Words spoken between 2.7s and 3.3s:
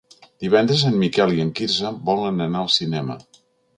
cinema.